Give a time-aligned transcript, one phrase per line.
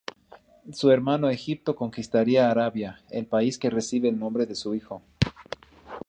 [0.73, 5.03] Su hermano Egipto conquistaría Arabia, el país que recibe el nombre de su hijo.